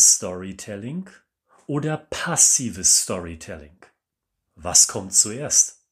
[0.00, 1.10] aktives Storytelling
[1.66, 3.76] oder passives Storytelling?
[4.54, 5.84] Was kommt zuerst?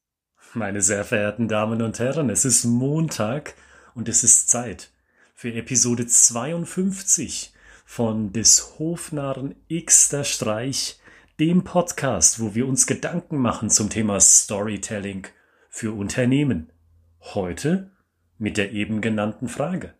[0.55, 3.55] Meine sehr verehrten Damen und Herren, es ist Montag
[3.95, 4.91] und es ist Zeit
[5.35, 7.53] für Episode 52
[7.85, 10.99] von des Hofnarren Xter Streich,
[11.39, 15.27] dem Podcast, wo wir uns Gedanken machen zum Thema Storytelling
[15.69, 16.73] für Unternehmen.
[17.21, 17.91] Heute
[18.39, 19.93] mit der eben genannten Frage.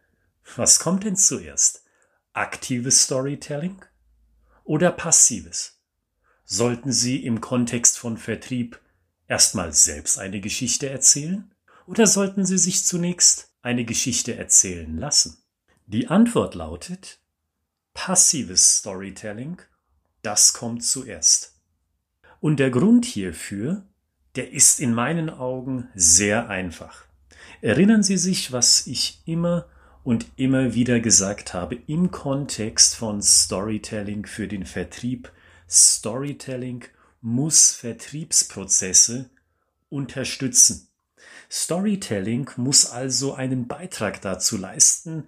[0.57, 1.85] Was kommt denn zuerst?
[2.33, 3.83] Aktives Storytelling
[4.69, 5.81] oder passives?
[6.45, 8.79] Sollten Sie im Kontext von Vertrieb
[9.27, 11.51] erstmal selbst eine Geschichte erzählen
[11.87, 15.39] oder sollten Sie sich zunächst eine Geschichte erzählen lassen?
[15.87, 17.19] Die Antwort lautet
[17.95, 19.61] passives Storytelling,
[20.23, 21.55] das kommt zuerst.
[22.39, 23.87] Und der Grund hierfür,
[24.37, 27.07] der ist in meinen Augen sehr einfach.
[27.63, 29.67] Erinnern Sie sich, was ich immer
[30.09, 35.31] und immer wieder gesagt habe im Kontext von Storytelling für den Vertrieb.
[35.69, 36.87] Storytelling
[37.21, 39.29] muss Vertriebsprozesse
[39.91, 40.89] unterstützen.
[41.51, 45.25] Storytelling muss also einen Beitrag dazu leisten,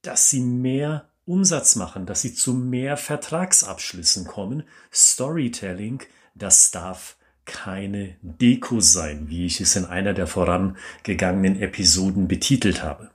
[0.00, 4.62] dass sie mehr Umsatz machen, dass sie zu mehr Vertragsabschlüssen kommen.
[4.90, 6.02] Storytelling,
[6.34, 13.10] das darf keine Deko sein, wie ich es in einer der vorangegangenen Episoden betitelt habe.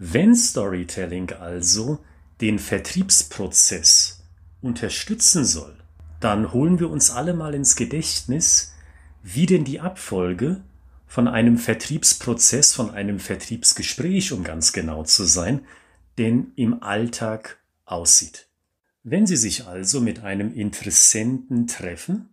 [0.00, 1.98] Wenn Storytelling also
[2.40, 4.22] den Vertriebsprozess
[4.62, 5.76] unterstützen soll,
[6.20, 8.74] dann holen wir uns alle mal ins Gedächtnis,
[9.24, 10.62] wie denn die Abfolge
[11.08, 15.66] von einem Vertriebsprozess, von einem Vertriebsgespräch, um ganz genau zu sein,
[16.16, 18.46] denn im Alltag aussieht.
[19.02, 22.28] Wenn Sie sich also mit einem Interessenten treffen,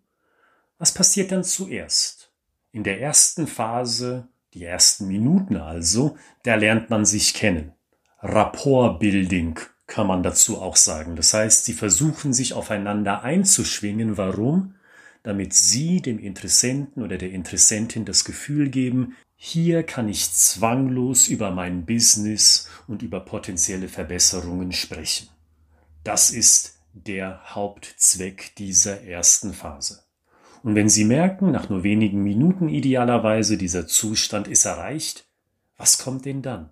[0.77, 2.31] was passiert dann zuerst?
[2.71, 7.73] In der ersten Phase, die ersten Minuten also, da lernt man sich kennen.
[8.21, 11.15] Rapport-Building kann man dazu auch sagen.
[11.15, 14.17] Das heißt, sie versuchen sich aufeinander einzuschwingen.
[14.17, 14.75] Warum?
[15.23, 21.51] Damit sie dem Interessenten oder der Interessentin das Gefühl geben, hier kann ich zwanglos über
[21.51, 25.27] mein Business und über potenzielle Verbesserungen sprechen.
[26.03, 30.04] Das ist der Hauptzweck dieser ersten Phase.
[30.65, 35.25] Und wenn Sie merken, nach nur wenigen Minuten idealerweise, dieser Zustand ist erreicht,
[35.77, 36.71] was kommt denn dann?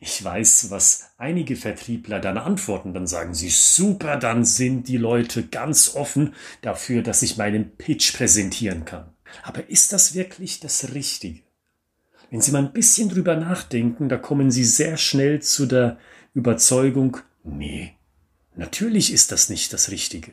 [0.00, 2.94] Ich weiß, was einige Vertriebler dann antworten.
[2.94, 6.32] Dann sagen sie, super, dann sind die Leute ganz offen
[6.62, 9.10] dafür, dass ich meinen Pitch präsentieren kann.
[9.42, 11.42] Aber ist das wirklich das Richtige?
[12.30, 15.98] Wenn Sie mal ein bisschen drüber nachdenken, da kommen Sie sehr schnell zu der
[16.32, 17.92] Überzeugung, nee,
[18.54, 20.32] natürlich ist das nicht das Richtige.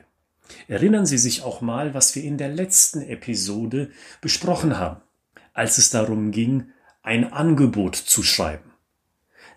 [0.68, 5.02] Erinnern Sie sich auch mal, was wir in der letzten Episode besprochen haben,
[5.54, 6.70] als es darum ging,
[7.02, 8.72] ein Angebot zu schreiben.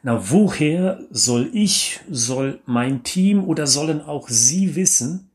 [0.03, 5.31] Na, woher soll ich, soll mein Team oder sollen auch Sie wissen,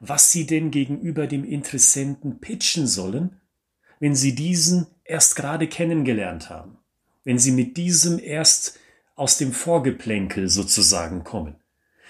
[0.00, 3.40] was Sie denn gegenüber dem Interessenten pitchen sollen,
[4.00, 6.78] wenn Sie diesen erst gerade kennengelernt haben,
[7.24, 8.78] wenn Sie mit diesem erst
[9.16, 11.56] aus dem Vorgeplänkel sozusagen kommen?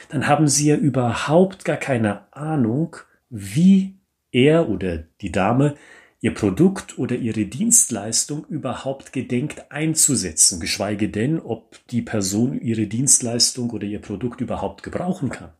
[0.09, 2.97] Dann haben sie ja überhaupt gar keine Ahnung,
[3.31, 3.97] wie
[4.33, 5.77] er oder die Dame
[6.21, 13.71] ihr Produkt oder ihre Dienstleistung überhaupt gedenkt einzusetzen, geschweige denn, ob die Person ihre Dienstleistung
[13.71, 15.53] oder ihr Produkt überhaupt gebrauchen kann.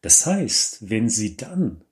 [0.00, 1.82] Das heißt, wenn Sie dann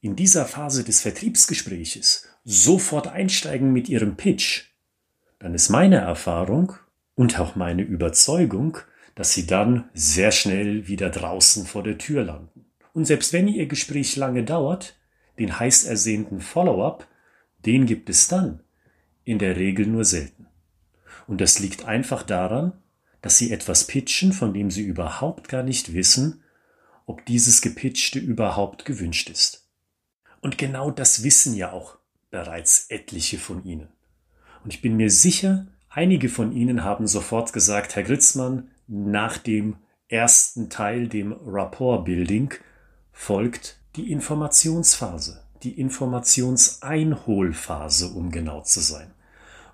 [0.00, 4.64] in dieser Phase des Vertriebsgespräches sofort einsteigen mit Ihrem Pitch,
[5.38, 6.74] dann ist meine Erfahrung
[7.14, 8.78] und auch meine Überzeugung,
[9.14, 12.66] dass sie dann sehr schnell wieder draußen vor der Tür landen.
[12.92, 14.96] Und selbst wenn ihr Gespräch lange dauert,
[15.38, 17.06] den heiß ersehnten Follow-up,
[17.64, 18.60] den gibt es dann
[19.24, 20.46] in der Regel nur selten.
[21.26, 22.72] Und das liegt einfach daran,
[23.22, 26.42] dass sie etwas pitchen, von dem sie überhaupt gar nicht wissen,
[27.06, 29.66] ob dieses Gepitchte überhaupt gewünscht ist.
[30.40, 31.96] Und genau das wissen ja auch
[32.30, 33.88] bereits etliche von Ihnen.
[34.62, 39.76] Und ich bin mir sicher, einige von Ihnen haben sofort gesagt, Herr Gritzmann, nach dem
[40.08, 42.54] ersten Teil, dem Rapport Building,
[43.12, 49.10] folgt die Informationsphase, die Informationseinholphase, um genau zu sein.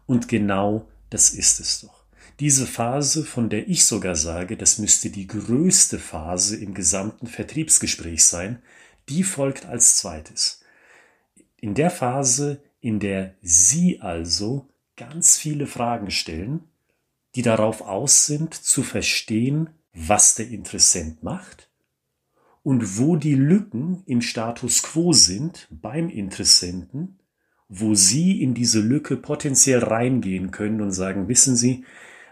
[0.07, 2.01] Und genau das ist es doch.
[2.39, 8.25] Diese Phase, von der ich sogar sage, das müsste die größte Phase im gesamten Vertriebsgespräch
[8.25, 8.63] sein,
[9.11, 10.63] die folgt als zweites.
[11.59, 16.70] In der Phase, in der Sie also ganz viele Fragen stellen,
[17.35, 21.71] die darauf aus sind, zu verstehen, was der Interessent macht
[22.63, 27.19] und wo die Lücken im Status quo sind beim Interessenten,
[27.69, 31.85] wo Sie in diese Lücke potenziell reingehen können und sagen, wissen Sie,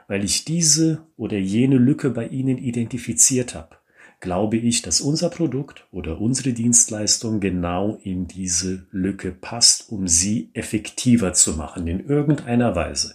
[0.09, 3.77] weil ich diese oder jene Lücke bei Ihnen identifiziert habe,
[4.21, 10.51] glaube ich, dass unser Produkt oder unsere Dienstleistung genau in diese Lücke passt, um sie
[10.55, 13.15] effektiver zu machen, in irgendeiner Weise.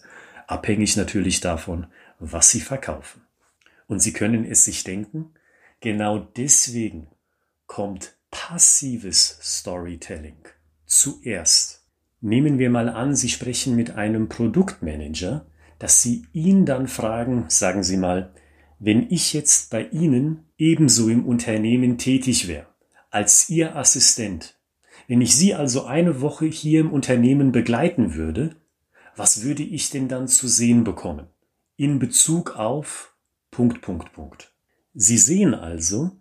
[0.54, 1.88] Abhängig natürlich davon,
[2.20, 3.24] was sie verkaufen.
[3.88, 5.34] Und Sie können es sich denken,
[5.80, 7.08] genau deswegen
[7.66, 10.38] kommt passives Storytelling
[10.86, 11.88] zuerst.
[12.22, 15.48] Nehmen wir mal an, Sie sprechen mit einem Produktmanager,
[15.80, 18.32] dass Sie ihn dann fragen, sagen Sie mal,
[18.78, 22.68] wenn ich jetzt bei Ihnen ebenso im Unternehmen tätig wäre,
[23.10, 24.60] als Ihr Assistent,
[25.08, 28.56] wenn ich Sie also eine Woche hier im Unternehmen begleiten würde,
[29.16, 31.28] was würde ich denn dann zu sehen bekommen?
[31.76, 33.16] In Bezug auf
[33.52, 34.54] Punkt, Punkt, Punkt.
[34.94, 36.12] Sie sehen also,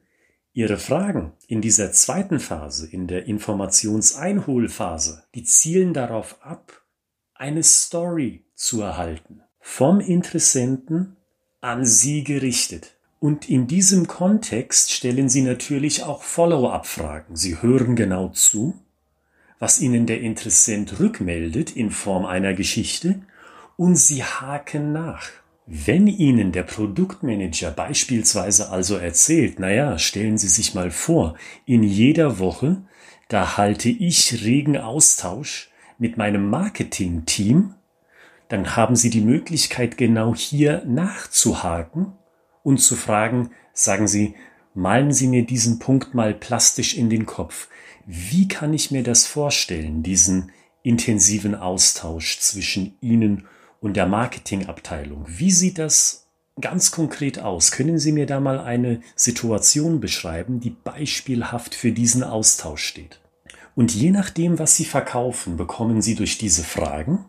[0.54, 6.82] Ihre Fragen in dieser zweiten Phase, in der Informationseinholphase, die zielen darauf ab,
[7.32, 9.40] eine Story zu erhalten.
[9.60, 11.16] Vom Interessenten
[11.62, 12.98] an Sie gerichtet.
[13.18, 17.34] Und in diesem Kontext stellen Sie natürlich auch Follow-up-Fragen.
[17.34, 18.74] Sie hören genau zu,
[19.62, 23.22] was Ihnen der Interessent rückmeldet in Form einer Geschichte
[23.76, 25.28] und Sie haken nach.
[25.66, 32.40] Wenn Ihnen der Produktmanager beispielsweise also erzählt, naja, stellen Sie sich mal vor, in jeder
[32.40, 32.82] Woche,
[33.28, 37.74] da halte ich regen Austausch mit meinem Marketing-Team,
[38.48, 42.14] dann haben Sie die Möglichkeit, genau hier nachzuhaken
[42.64, 44.34] und zu fragen, sagen Sie,
[44.74, 47.68] malen Sie mir diesen Punkt mal plastisch in den Kopf.
[48.06, 50.50] Wie kann ich mir das vorstellen, diesen
[50.82, 53.46] intensiven Austausch zwischen Ihnen
[53.80, 55.24] und der Marketingabteilung.
[55.28, 56.28] Wie sieht das
[56.60, 57.72] ganz konkret aus?
[57.72, 63.20] Können Sie mir da mal eine Situation beschreiben, die beispielhaft für diesen Austausch steht?
[63.74, 67.24] Und je nachdem, was Sie verkaufen, bekommen Sie durch diese Fragen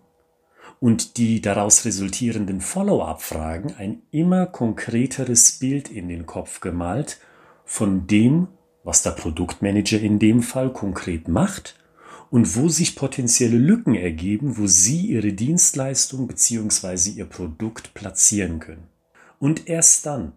[0.79, 7.19] und die daraus resultierenden Follow-up-Fragen ein immer konkreteres Bild in den Kopf gemalt
[7.65, 8.47] von dem,
[8.83, 11.79] was der Produktmanager in dem Fall konkret macht
[12.29, 17.11] und wo sich potenzielle Lücken ergeben, wo Sie Ihre Dienstleistung bzw.
[17.11, 18.87] Ihr Produkt platzieren können.
[19.39, 20.33] Und erst dann,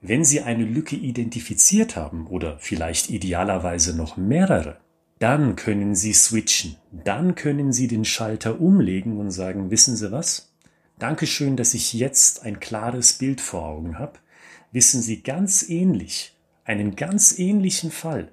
[0.00, 4.78] wenn Sie eine Lücke identifiziert haben oder vielleicht idealerweise noch mehrere,
[5.18, 10.52] dann können Sie switchen, dann können Sie den Schalter umlegen und sagen, wissen Sie was?
[10.98, 14.18] Dankeschön, dass ich jetzt ein klares Bild vor Augen habe.
[14.72, 16.35] Wissen Sie ganz ähnlich,
[16.66, 18.32] einen ganz ähnlichen Fall,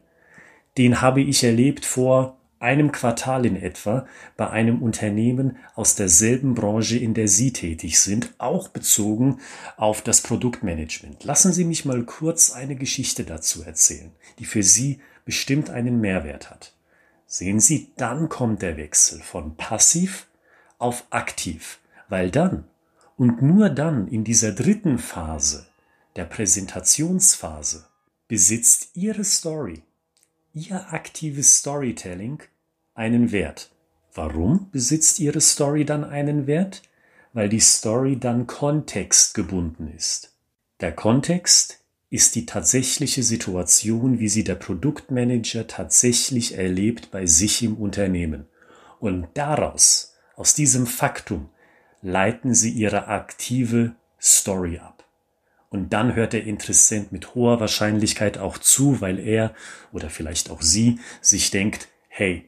[0.77, 4.07] den habe ich erlebt vor einem Quartal in etwa
[4.37, 9.39] bei einem Unternehmen aus derselben Branche, in der Sie tätig sind, auch bezogen
[9.75, 11.25] auf das Produktmanagement.
[11.25, 16.49] Lassen Sie mich mal kurz eine Geschichte dazu erzählen, die für Sie bestimmt einen Mehrwert
[16.49, 16.73] hat.
[17.25, 20.27] Sehen Sie, dann kommt der Wechsel von passiv
[20.79, 22.63] auf aktiv, weil dann
[23.17, 25.67] und nur dann in dieser dritten Phase,
[26.15, 27.87] der Präsentationsphase,
[28.33, 29.83] besitzt Ihre Story,
[30.55, 32.41] Ihr aktives Storytelling
[32.95, 33.69] einen Wert.
[34.15, 36.81] Warum besitzt Ihre Story dann einen Wert?
[37.33, 40.33] Weil die Story dann kontextgebunden ist.
[40.79, 47.75] Der Kontext ist die tatsächliche Situation, wie sie der Produktmanager tatsächlich erlebt bei sich im
[47.77, 48.47] Unternehmen.
[48.99, 51.49] Und daraus, aus diesem Faktum,
[52.01, 54.92] leiten sie ihre aktive Story ab.
[55.73, 59.55] Und dann hört der Interessent mit hoher Wahrscheinlichkeit auch zu, weil er
[59.91, 62.47] oder vielleicht auch sie sich denkt, hey,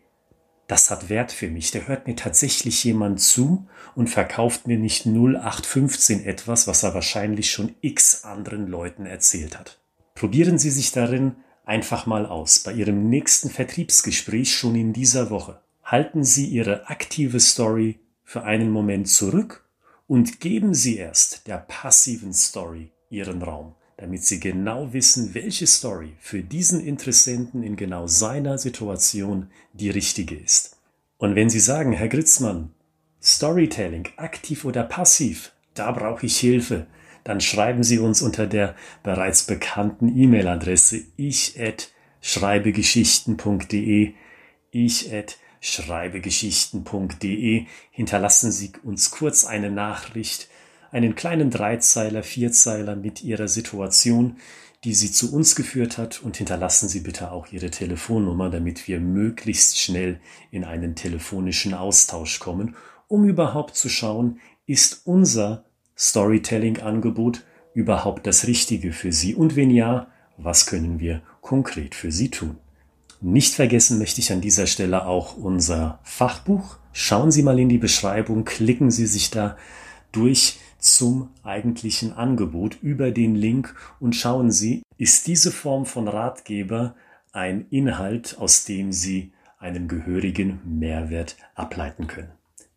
[0.67, 1.71] das hat Wert für mich.
[1.71, 7.49] Der hört mir tatsächlich jemand zu und verkauft mir nicht 0815 etwas, was er wahrscheinlich
[7.49, 9.79] schon x anderen Leuten erzählt hat.
[10.13, 12.59] Probieren Sie sich darin einfach mal aus.
[12.59, 15.61] Bei Ihrem nächsten Vertriebsgespräch schon in dieser Woche.
[15.83, 19.67] Halten Sie Ihre aktive Story für einen Moment zurück
[20.05, 26.13] und geben Sie erst der passiven Story Ihren Raum damit Sie genau wissen, welche Story
[26.19, 30.77] für diesen Interessenten in genau seiner Situation die richtige ist.
[31.17, 32.71] Und wenn Sie sagen, Herr Gritzmann,
[33.21, 36.87] Storytelling, aktiv oder passiv, da brauche ich Hilfe,
[37.23, 44.13] dann schreiben Sie uns unter der bereits bekannten E-Mail-Adresse ich at schreibegeschichten.de
[44.71, 45.11] ich
[45.61, 50.49] schreibegeschichten.de hinterlassen Sie uns kurz eine Nachricht,
[50.95, 54.37] einen kleinen Dreizeiler, Vierzeiler mit Ihrer Situation,
[54.85, 59.01] die Sie zu uns geführt hat und hinterlassen Sie bitte auch Ihre Telefonnummer, damit wir
[59.01, 60.21] möglichst schnell
[60.51, 62.77] in einen telefonischen Austausch kommen,
[63.09, 65.65] um überhaupt zu schauen, ist unser
[65.97, 72.29] Storytelling-Angebot überhaupt das Richtige für Sie und wenn ja, was können wir konkret für Sie
[72.29, 72.55] tun?
[73.19, 76.77] Nicht vergessen möchte ich an dieser Stelle auch unser Fachbuch.
[76.93, 79.57] Schauen Sie mal in die Beschreibung, klicken Sie sich da
[80.13, 86.95] durch zum eigentlichen Angebot über den Link und schauen Sie, ist diese Form von Ratgeber
[87.31, 92.31] ein Inhalt, aus dem Sie einen gehörigen Mehrwert ableiten können.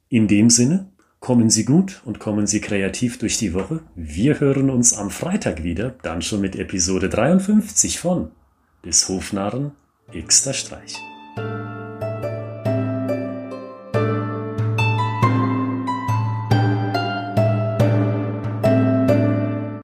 [0.08, 3.80] In dem Sinne, kommen Sie gut und kommen Sie kreativ durch die Woche.
[3.94, 8.30] Wir hören uns am Freitag wieder, dann schon mit Episode 53 von
[8.84, 9.72] des Hofnarren
[10.12, 10.94] Xter Streich.